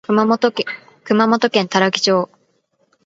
[0.03, 0.51] 熊本
[1.51, 2.27] 県多良木町